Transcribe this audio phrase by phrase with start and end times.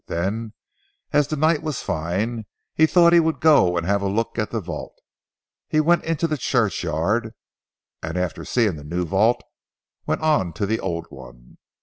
[0.07, 0.53] Then
[1.11, 4.49] as the night was fine, he thought he would go and have a look at
[4.49, 4.99] the vault.
[5.69, 7.35] He went into the churchyard
[8.01, 9.43] and after seeing the new vault
[10.07, 11.59] went on to the old one.